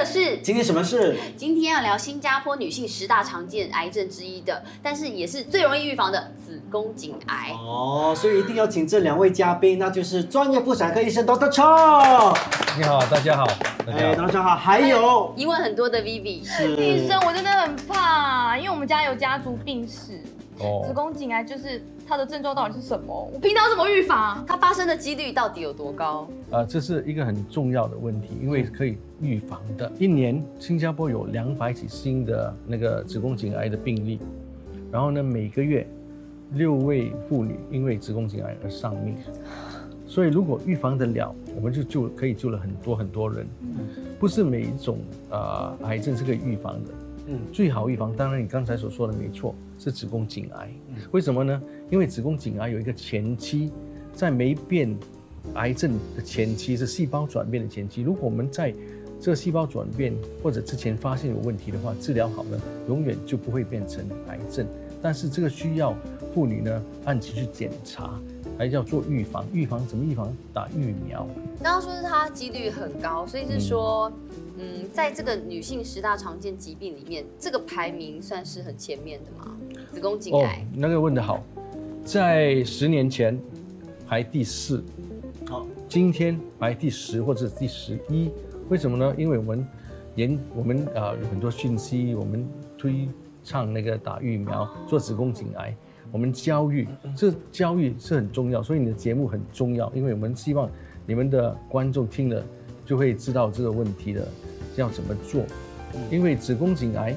[0.00, 1.14] 的是，今天什么事？
[1.36, 7.50] 今天要聊新加坡女性十大常见癌症之一的，但是也是最容易预防的子宫颈癌。
[7.52, 11.50] 哦，所以一定要请这两位嘉宾，那就是专业妇产科医生 Dr.
[11.50, 12.34] Chong。
[12.78, 13.44] 你好，大家好，
[13.84, 14.56] 大哎家好。
[14.56, 20.18] 还有疑问很多的 Vivi，是医生，我真的很怕，因为我们家有家族病史，
[20.60, 23.30] 子哦，宫颈癌就是它的症状到底是什么？
[23.32, 24.44] 我平常怎么预防？
[24.46, 26.28] 它发生的几率到底有多高？
[26.50, 29.90] 呃，这是一个很重要的问题，因为可以预防的。
[29.98, 34.18] 一年新加坡有两百起新的那个子宫颈癌的病例，
[34.92, 35.86] 然后呢，每个月
[36.52, 39.16] 六位妇女因为子宫颈癌而丧命。
[40.06, 43.46] 所以如果预防得了，我们就救可以救了很多很多人。
[44.18, 44.98] 不是每一种
[45.30, 46.90] 呃癌症是可以预防的。
[47.32, 50.68] 嗯最好预防，当然你刚才所说的没错，是子宫颈癌。
[51.12, 51.62] 为什么呢？
[51.88, 53.70] 因为子宫颈癌有一个前期，
[54.12, 54.94] 在没变
[55.54, 58.02] 癌症的前期是细胞转变的前期。
[58.02, 58.74] 如果我们在
[59.20, 60.12] 这个细胞转变
[60.42, 64.66] 或者之前发现有问题的话，治疗好了，永远就不会变成癌症。
[65.00, 65.94] 但是这个需要
[66.34, 68.20] 妇女呢按期去检查，
[68.58, 69.46] 还要做预防。
[69.52, 70.34] 预防怎么预防？
[70.52, 71.26] 打疫苗。
[71.62, 74.29] 刚刚说是它几率很高，所以是说，嗯，
[74.92, 79.56] 在这个女性十大常见疾病里面，这个排名算是很前面的吗？
[79.92, 80.66] 子宫颈癌。
[80.74, 81.42] 那个问得好，
[82.04, 83.38] 在十年前
[84.06, 84.82] 排第四，
[85.48, 88.30] 好，今天排第十或者第十一，
[88.68, 89.14] 为什么呢？
[89.16, 89.66] 因为我们
[90.16, 93.08] 研我们呃有很多讯息，我们推
[93.44, 95.74] 倡那个打疫苗做子宫颈癌，
[96.10, 100.68] 我们教育，这教育是很重要，所以你的节目很重要，因为我们希望
[101.06, 102.44] 你们的观众听了
[102.84, 104.26] 就会知道这个问题的
[104.76, 105.44] 要怎么做，
[106.10, 107.16] 因为子宫颈癌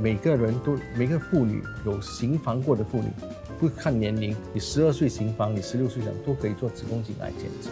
[0.00, 3.08] 每个人都每个妇女有行房过的妇女，
[3.58, 7.70] 不看年龄，你十二岁行房，你十六岁想都可以做子宫颈癌检查。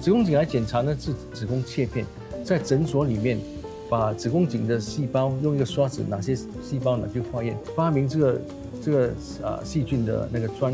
[0.00, 2.06] 子宫颈癌检查呢是子宫切片，
[2.44, 3.38] 在诊所里面
[3.90, 7.56] 把子宫颈的细胞用一个刷子，哪些细胞拿去化验。
[7.76, 8.40] 发明这个
[8.82, 9.08] 这个
[9.42, 10.72] 啊细菌的那个专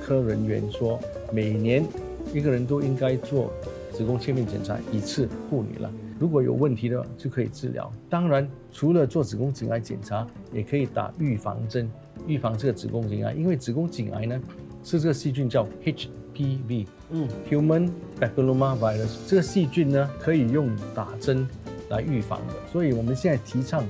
[0.00, 1.00] 科人员说，
[1.32, 1.84] 每年
[2.32, 3.50] 一个人都应该做
[3.92, 5.90] 子宫切片检查一次，妇女了。
[6.18, 7.90] 如果有问题的就可以治疗。
[8.10, 11.90] 当然，除了做子宫颈癌检查，也可以打预防针，
[12.26, 13.32] 预防这个子宫颈癌。
[13.32, 14.40] 因为子宫颈癌呢
[14.82, 17.90] 是这个细菌叫 HPV，嗯，Human
[18.20, 21.46] Papilloma Virus，这个细菌呢可以用打针
[21.90, 23.84] 来预防的，所以我们现在提倡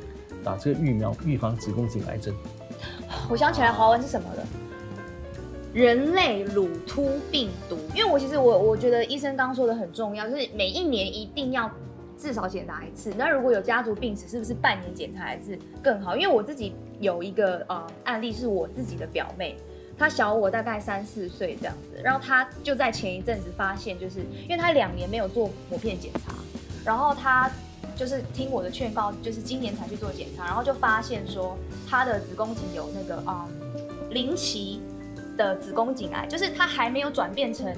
[0.45, 2.35] 打这个疫苗预防子宫颈癌症。
[3.31, 4.47] 我想起来华文是什么了？
[5.75, 7.77] 人类乳突病毒。
[7.95, 11.71] 因为我其实我我觉得医生刚刚说的很重要，就是每一年一定要
[12.19, 13.13] 至少检查一次。
[13.17, 16.17] 那如果有家族病史，是不是半年检查一次更好？
[16.17, 19.57] 因为我自己有一个呃案例，是我自己的表妹。
[19.97, 26.33] 她小我大概三四岁这样子，然后她就在前一阵子发现，就是因为她两年没有做膜片检查，
[26.85, 27.51] 然后她
[27.97, 31.59] 就是听我的劝告，就是今年才去做检查，然后就发现说
[31.89, 33.49] 她的子宫颈有那个嗯
[34.11, 34.81] 零期
[35.37, 37.75] 的子宫颈癌，就是她还没有转变成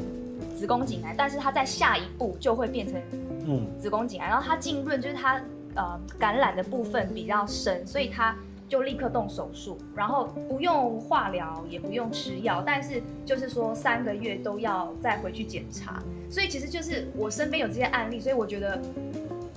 [0.55, 3.01] 子宫颈癌，但是她在下一步就会变成
[3.47, 5.41] 嗯子宫颈癌，然后它浸润就是它
[5.75, 8.37] 呃感染的部分比较深，所以它
[8.69, 16.01] 就立刻动手术，然后不用化疗，也不用吃药，但是就是说三个月都要再回去检查。
[16.31, 18.81] 所以其实就是我身边有这些案例，所以我觉得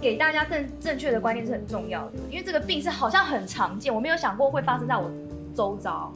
[0.01, 5.11] 给大家正正确的观念是很重要的，因为这个病是好像很常见，我没有想过会发生在我
[5.53, 6.11] 周遭。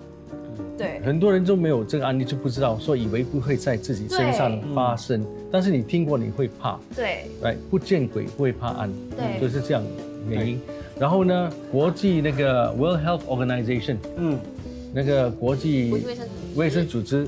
[0.77, 9.39] 对，很多人都没有这个案例，就不知道，说以为不会在自己身上对发生，但是你听过你会怕，对，哎，不见鬼不会怕暗，对。
[9.39, 9.83] 就是这样
[10.29, 10.59] 原因。
[10.99, 14.39] 然后呢，国际那个 World Health Organization 嗯，
[14.93, 16.55] 那个国际国际卫生组织。
[16.55, 17.27] 卫生组织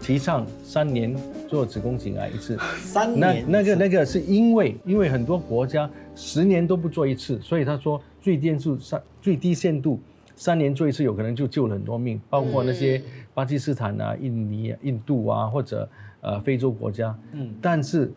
[0.00, 1.16] 提倡三年
[1.48, 2.56] 做子宫颈癌一次。
[2.78, 9.98] 三那年那个那个是因为因为很多国家十年都不做一次，所以他说最低数三最低限度
[10.36, 13.02] 三年做一次，有可能就救了很多命，包括那些
[13.34, 15.88] 巴基斯坦啊、印尼、啊、印度啊，或者
[16.20, 17.18] 呃非洲国家。
[17.32, 18.12] 嗯但是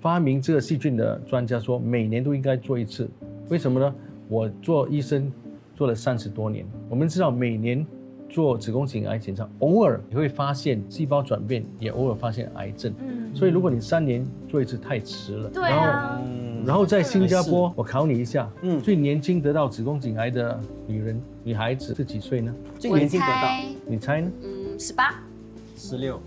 [0.00, 3.10] 发明这个细菌的专家说，每年都应该做一次，
[3.48, 3.94] 为什么呢？
[4.28, 5.30] 我做医生
[5.74, 7.86] 做了三十多年，我们知道每年
[8.28, 12.92] 做子宫颈癌检查，偶尔你会发现细胞转变，也偶尔发现癌症。
[12.98, 15.48] 嗯，所以如果你三年做一次太迟了。
[15.50, 18.80] 对啊，嗯然后在新加坡，我考你一下，嗯。
[18.80, 22.54] 最年轻得到子宫颈癌的女人、女孩子是几岁呢？
[22.78, 23.48] 最年轻得到。
[23.86, 24.30] 你猜呢？
[24.42, 25.20] 嗯，十八，
[25.76, 26.20] 十六，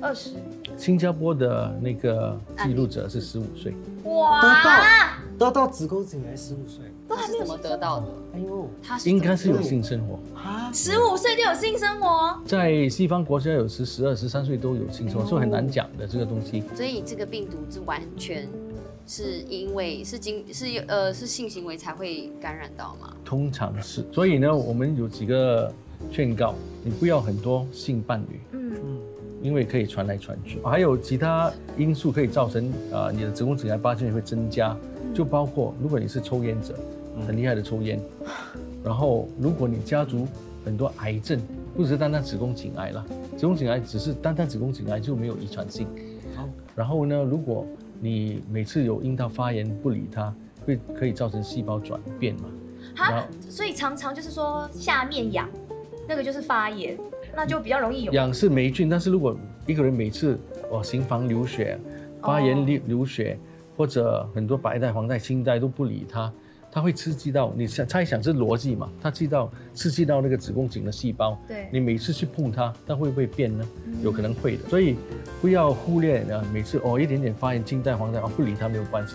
[0.00, 0.30] 二十，
[0.76, 3.74] 新加坡的那个记录者是十五岁，
[4.04, 8.06] 哇，得到得到子宫颈癌十五岁，他是怎么得到的？
[8.34, 8.68] 哎呦。
[8.82, 10.18] 他是应该是有性生活。
[10.38, 16.62] 啊，十五岁就有性生活，在西方国家有时十二、十三岁都有性生活，所以很难讲的这个东西。
[16.74, 18.48] 所以这个病毒是完全
[19.06, 23.14] 是因为是经是呃是性行为才会感染到吗？
[23.24, 25.72] 通常是，所以呢，我们有几个
[26.10, 29.00] 劝告，你不要很多性伴侣，嗯嗯，
[29.42, 30.58] 因为可以传来传去。
[30.62, 34.76] 还有其他因素可以造成啊、呃你的子宫颈癌发现会增加，
[35.14, 36.74] 就包括如果你是抽烟者，
[37.26, 38.00] 很厉害的抽烟，
[38.82, 40.26] 然后如果你家族
[40.64, 41.38] 很多癌症，
[41.76, 43.04] 不只是单单子宫颈癌了，
[43.36, 45.86] 子宫颈癌只是单单子宫颈癌就没有遗传性。
[46.34, 47.66] 好然后呢，如果
[48.00, 52.48] 你每次有阴道发炎不理它，会可以造成细胞转变嘛？
[52.96, 55.48] 然哈，所以常常就是说下面痒，
[56.06, 56.98] 那个就是发炎，
[57.34, 58.12] 那就比较容易有。
[58.12, 59.36] 痒是霉菌，但是如果
[59.66, 60.38] 一个人每次
[60.70, 61.78] 哦行房流血、
[62.20, 63.38] 发炎流流血，
[63.76, 66.32] 或者很多白带、黄带、青带都不理它，
[66.74, 68.90] 它会刺激到你想猜想是逻辑嘛？
[69.00, 73.64] 它刺激到刺激到那个子宫颈的细胞，对你每次去碰它，它会不会变呢？
[74.02, 74.96] 有可能会的，所以
[75.40, 79.14] 不要忽略啊，每次哦一点点发炎青带、黄带哦不理它没有关系。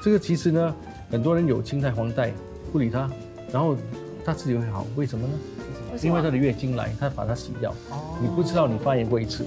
[0.00, 0.74] 这个其实呢，
[1.10, 2.32] 很多人有青带、黄带
[2.72, 3.10] 不理它，
[3.52, 3.76] 然后
[4.24, 5.34] 它自己会好，为什么呢？
[6.02, 7.70] 因为它的月经来，它把它洗掉。
[7.90, 9.44] 哦你不知道你发炎过一次，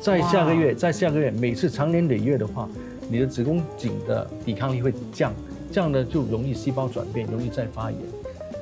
[0.00, 2.68] 在下个月，在下个月，每次长年累月的话，
[3.08, 5.32] 你的子宫颈的抵抗力会降，
[5.76, 8.00] 这样呢就容易细胞转变，容易再发炎，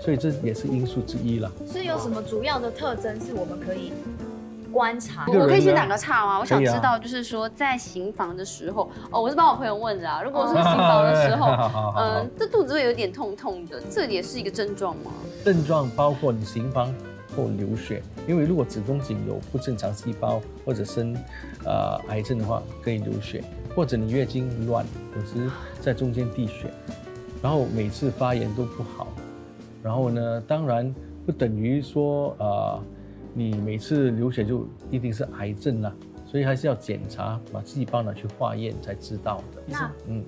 [0.00, 1.48] 所以这也是因素之一啦。
[1.64, 3.92] 所以有什么主要的特征是我们可以
[4.72, 6.40] 观察我可以先打个岔吗？
[6.40, 10.22] 我想知道，就是说在行房的时候，哦，我是帮我朋友问的啊。
[10.24, 11.46] 如果是行房的时候
[11.96, 15.12] 嗯，这肚子会有点痛痛的，这也是一个症状吗？
[15.44, 16.92] 症状包括你行房
[17.36, 21.16] 后流血，因为如果子宫颈有不正常细胞或者生
[21.64, 23.44] 呃癌症的话，可以流血，
[23.76, 24.84] 或者你月经乱，
[25.14, 25.48] 有时
[25.80, 26.74] 在中间滴血，
[27.44, 29.06] 然后每次发炎都不好，
[29.82, 30.90] 然后呢，当然
[31.26, 32.82] 不等于说呃
[33.34, 35.94] 你每次流血就一定是癌症啦，
[36.24, 39.62] 所以还是要检查，把细胞拿去化验才知道的。
[39.66, 40.24] 那嗯，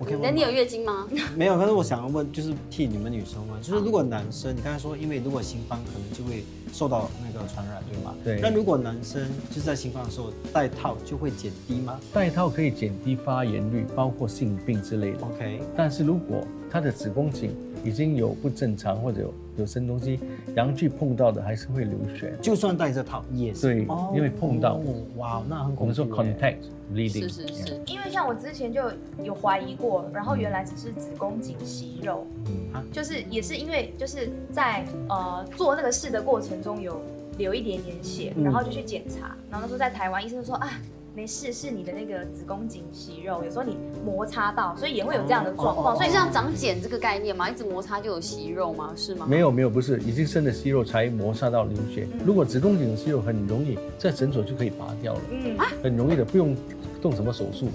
[0.00, 1.06] 我可以问那你有月经吗？
[1.36, 6.42] 没有，但是我想要问，就是替你们女生问，就是如果男生，你刚才说，因为如果新方可能就会
[6.72, 8.14] 受到那个传染，对吗？
[8.24, 15.18] 对那如果男生就是在新方的时候戴套，就会减低吗戴套可以减低发炎率，包括性病之类的。
[15.20, 20.20] ？OK，但是如果他的子宫颈已经有不正常或者有有生东西，
[20.54, 22.32] 阳具碰到的还是会流血。
[22.40, 23.60] 就算戴着套也是。
[23.62, 25.80] 对因为碰到哦哇，那很恐怖。
[25.82, 26.58] 我们说 contact
[26.92, 28.90] bleeding，是是是，因为像我之前就
[29.22, 37.00] 有怀疑过，然后原来只是子宫颈息肉，嗯就是也是因为就是在呃做那个事的过程中有
[37.38, 40.70] 流一点点血，嗯然后就去检查，然后那时候在台湾医生就说啊。
[41.14, 45.88] 没事，是你的那个子宫颈息肉，有时候你摩擦到，所以也会有这样的状况。
[45.88, 48.92] 哦哦哦所以像长茧这个概念嘛，一直摩擦就有息肉吗？
[48.96, 49.26] 是吗？
[49.28, 52.06] 没有没有，不是已经生的息肉才摩擦到流血。
[52.24, 56.56] 如果子宫颈的息肉很容易在诊所就可以拔掉了，嗯啊，很容易的，不用
[57.02, 57.68] 动什么手术。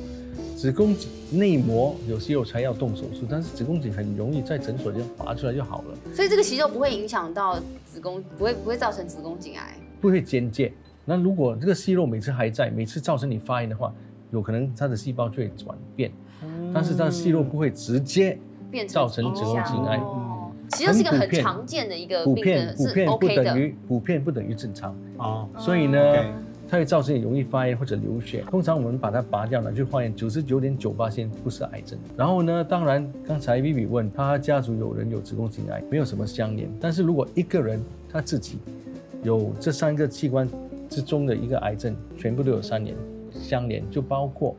[0.55, 9.77] 子宫颈内膜有息肉才要动手术，但是子宫颈很容易在诊所就拔出来就好了，所以这个息肉不会影响到子宫，不会不会造成子宫颈癌。
[9.99, 10.71] 不会间接。
[11.05, 13.93] 那如果这个息肉每次还在，每次造成你发炎的话，
[14.31, 16.11] 有可能它的细胞就会转变，
[16.73, 18.37] 但是它的息肉不会直接
[18.71, 19.97] 变成造成子宫颈癌。
[19.97, 23.43] 哦，息肉是一个很常见的一个普病的，普遍不。
[23.43, 25.99] 等于普遍不等于正常，哦，所以呢
[26.67, 28.43] 它会造成你容易发炎或者流血。
[28.49, 31.99] 通常我们把它拔掉了，就发现九十九点九八先不是癌症。
[32.17, 36.67] 然后呢，当然刚才 Vivi 问他家族有人有子宫颈癌，没有什么相连。
[36.81, 37.79] 但是如果一个人
[38.11, 38.57] 他自己
[39.21, 40.49] 有这三个器官
[40.89, 42.95] 之中的一个癌症，全部都有三年
[43.31, 44.55] 相连，就包括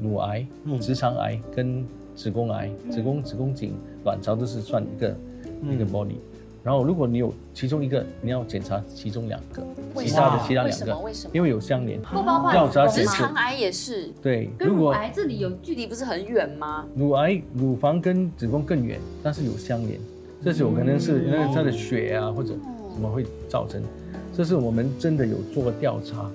[0.00, 0.78] 乳癌、嗯。
[0.78, 5.16] 直肠癌跟子宫癌、子宫、子宫颈、卵巢都是算一个、
[5.70, 6.16] 一个 body。
[6.64, 9.62] 然后如果你有其中一个，你要检查其中两个，
[10.04, 10.98] 其他的其他两个什么？
[11.00, 11.98] 为什么，因为有相连。
[12.02, 16.84] 不包括直肠癌也是，对，跟乳如果癌这里有距离不是很远吗？
[16.94, 19.98] 乳癌乳房跟子宫更远，但是有相连，
[20.42, 22.54] 这是有可能是那个它的血啊或者
[22.92, 23.80] 什么会造成，
[24.38, 26.30] 这是我们真的有做过调查，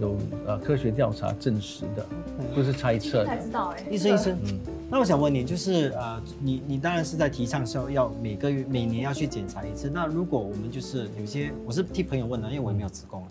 [0.00, 2.06] 有呃科学调查证实的，
[2.54, 3.26] 不是猜测的。
[3.26, 9.90] 才知道哎、医生医生，嗯那我想问你，就是呃，你你当然是在提倡说要每个月每年要去检查一次。
[9.92, 13.26] 那如果我们就是有些，我是替朋友问的，因为我也没有子宫。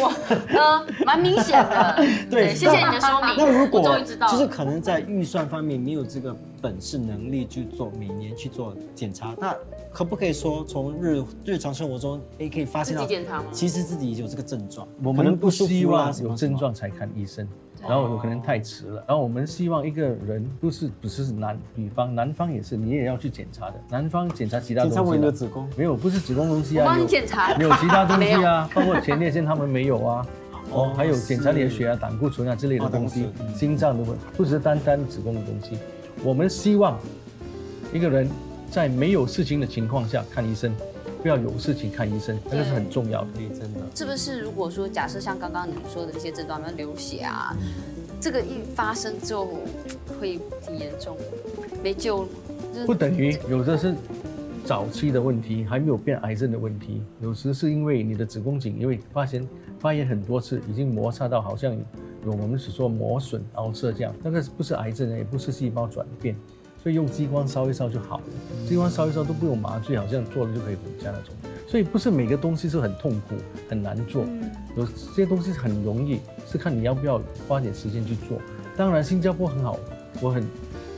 [0.00, 0.10] 哇，
[0.48, 1.96] 呃，蛮明显的。
[2.30, 3.34] 对谢谢你的说明。
[3.36, 9.54] 那如果就是可能在预算方面没有这个本事能力去做每年去做检查，那
[9.92, 17.46] 可不可以说从日日常生活中，诶可以发现到自己检查吗其实自己有这个症状，我们不希望有症状才看医生，
[17.80, 19.04] 然后有可能太迟了。
[19.06, 23.74] 然后我们希望一个人不是不是男，女方男方也是，你也要去检查的。
[23.90, 25.68] 男方检查其他东西了子宫。
[25.76, 27.54] 没有，不是子宫东西啊，我帮你检查。
[27.58, 30.26] 没有其他东西啊，包括前列腺他们没有啊，
[30.72, 35.78] 哦，还有检查你的血啊、胆固醇啊之类的东西心脏的问，不只是单单子宫的东西。
[36.24, 36.98] 我们希望
[37.92, 38.30] 一个人
[38.72, 40.74] 在没有事情的情况下看医生，
[41.20, 43.28] 不要有事情看医生，那个是很重要的。
[43.34, 43.80] 对，真的。
[43.94, 44.40] 是不是？
[44.40, 47.54] 如果说假设像刚刚你说的这些症状，比如流血啊，
[48.18, 49.46] 这个一发生之后
[50.18, 51.24] 会挺严重的，
[51.82, 52.28] 没救了。
[52.72, 53.94] 就是不等于有的是
[54.64, 57.02] 早期的问题，还没有变癌症的问题。
[57.20, 59.46] 有时是因为你的子宫颈因为发现
[59.78, 61.76] 发炎很多次，已经摩擦到好像
[62.24, 66.34] 有我们所说磨损、凹色这样，那个不是癌症，也不是细胞转变，
[66.82, 68.24] 所以用激光烧一烧就好了。
[68.66, 71.34] 激光烧一烧都不用麻醉，好像做了就可以回家那种。
[71.66, 73.34] 所以不是每个东西是很痛苦、
[73.68, 74.26] 很难做，
[74.76, 78.38] 有些东西很容易，是看你要不要花点时间去做。
[78.76, 79.78] 当然，新加坡很好，
[80.20, 80.44] 我很。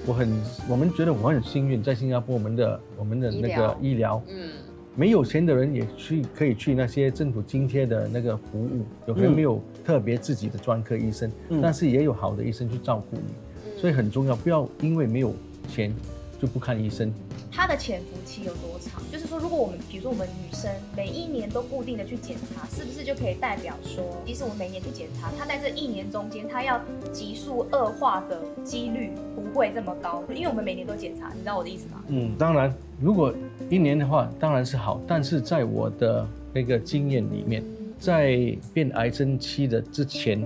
[0.06, 0.28] 我很，
[0.68, 4.50] 我们觉得我很幸运，在新加坡，我们的我们的那个医疗，嗯，
[4.94, 15.34] 没有钱的人也去可以去那些政府津贴的那个服务，有没有特别自己的专科医生，嗯但是也有好的医生去照顾你，所以很重要，不要因为没有
[15.68, 15.92] 钱
[16.40, 17.12] 就不看医生。
[17.56, 19.00] 它的潜伏期有多长？
[19.12, 26.80] 就是说，如果我们比如说我们女生每一年都固定的去检查，是不是就可以代表说，即使我们每年去检查，它在这一年中间，它要
[27.12, 30.24] 急速恶化的几率不会这么高？
[30.34, 32.02] 因为我们每年都检查，你知道我的意思吗？
[32.08, 33.32] 嗯，当然，如果
[33.70, 37.62] 一年的话，当然是好，但是在我的那个经验里面，
[38.00, 38.36] 在
[38.72, 40.42] 变癌症期的之前，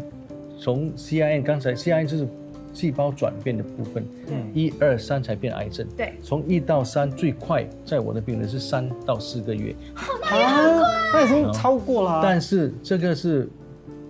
[0.60, 2.28] 从 CIN 刚才 CIN 就是
[2.72, 5.86] 细胞转变的部分，嗯一二三才变癌症。
[5.96, 9.74] 对，从一到三最快，在我的病人是三到四个月，
[10.30, 10.80] 啊，
[11.12, 12.20] 那已经超过了啊。
[12.22, 13.48] 但是这个是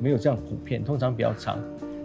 [0.01, 1.59] 没有这样普遍，通常比较长。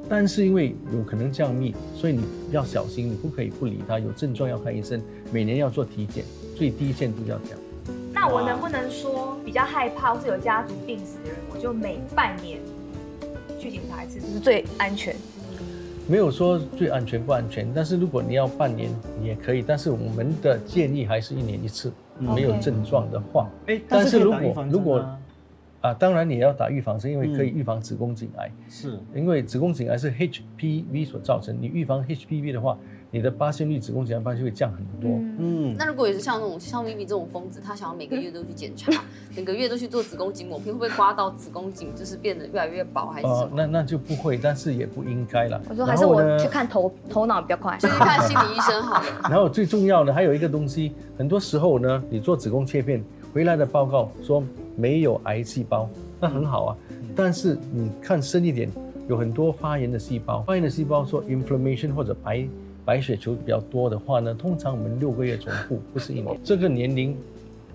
[0.10, 3.98] 但是因为有可能降密，所以你要小心，你不可以不理他。
[4.00, 6.26] 有症状要看医生，每年要做体检，
[6.58, 7.60] 最低限度要这样。
[8.14, 12.60] 那我能不能说比较害怕或是有家族病史的人，我就每半年
[13.60, 15.16] 去检查一次，这是最安全？
[16.08, 18.90] 没有说最安全不安全，但是如果你要半年
[19.24, 23.50] 也可以，但是我们的建议还是一年一次，没有症状的话。
[23.68, 25.20] 哎，但是如果如果啊
[25.82, 27.56] 啊，当然你要打预防针，因为可以嗯。
[27.56, 28.52] 预防子宫颈癌。
[28.70, 29.00] 是。
[29.16, 32.78] 因为子宫颈癌是 HPV 所造成，你预防 HPV 的话，
[33.14, 35.08] 你的发现率子宫颈癌发现会降很多。
[35.38, 38.92] 嗯，那如果也是像那种像咪咪这种疯子，他想要每个月都去检查，
[39.38, 43.52] 每个月都去做子宫颈抹片，会不会刮到子宫颈就是变得越来越薄，还是什呃，么？
[43.54, 45.62] 那那就不会，但是也不应该了。
[45.70, 47.78] 我说还是我去看头头脑比较快。
[47.78, 49.06] 就去看心理医生好了。
[49.30, 54.44] 然后最重要的还有一个东西，很多时候呢，你做子宫切片回来的报告说
[54.76, 55.88] 没有癌细胞，
[56.20, 56.78] 那很好啊。
[57.16, 58.68] 但是你看深一点，
[59.08, 62.44] 有很多发炎的细胞，发炎的细胞说 inflammation 或者白
[62.86, 66.38] 白血球比较多的话呢，通常我们六个月重复，不是一年。
[66.44, 67.18] 这个年龄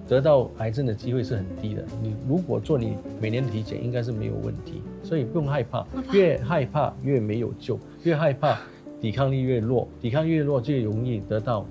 [0.06, 1.82] 得到癌症的机会是很低的。
[2.02, 5.86] 你如果做你每年的体检，应该是没有问题，所以不用害怕。
[6.12, 8.58] 越害怕越没有救，越害怕
[9.00, 11.64] 抵抗力越弱，抵抗力越弱就越容易得到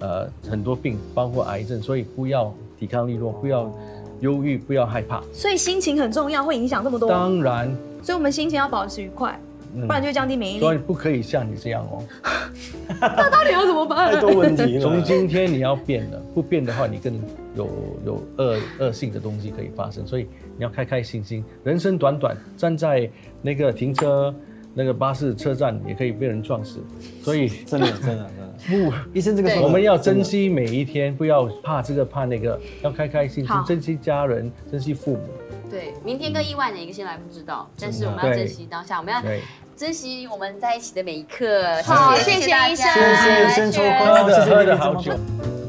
[0.00, 1.80] 呃很多病，包括癌症。
[1.82, 3.72] 所以不要抵抗力弱，不要
[4.20, 5.22] 忧郁，不要害怕。
[5.32, 7.08] 所以心情很重要，会影响这么多。
[7.08, 7.68] 当然，
[8.02, 9.51] 所以我们心情要保持愉快，嗯
[9.86, 10.60] 不然就降低免疫力。
[10.60, 12.04] 所以不可以像你这样哦。
[13.00, 14.20] 那到底要怎么办太？
[14.20, 14.80] 多问题了。
[14.80, 17.14] 从今天你要变了，不变的话，你更
[17.54, 17.68] 有
[18.04, 20.06] 有恶恶性的东西可以发生。
[20.06, 23.08] 所以你要开开心心，人生短短，站在
[23.40, 24.34] 那个停车
[24.74, 26.80] 那个巴士车站也可以被人撞死。
[27.22, 28.30] 所以真的 真的
[28.66, 35.24] 真的，不，医生这个我们要珍惜每一天，不要怕这个怕那个，要开开心心，珍惜家人，珍惜父母。
[35.70, 39.40] 对，明天跟意外哪一个先来不知道，但是我们要珍惜当下，我们要对，
[39.82, 41.82] 珍惜我们在一起的每一刻。
[41.82, 45.61] 好谢谢谢医生大家谢谢医生抽空，喝的喝谢谢你这么的好酒多。